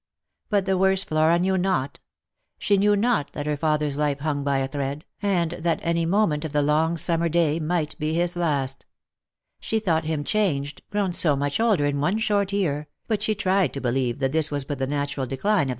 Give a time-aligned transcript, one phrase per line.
[0.49, 1.99] But the worst Flora knew not.
[2.57, 6.43] She knew not that her father's life hung by a thread, and that any moment
[6.43, 8.87] of the long summer day might be his last.
[9.59, 13.73] She thought him changed, grown so much older in one short year, but she tried
[13.73, 15.69] to believe that this was but the natural decline of Lost for Love.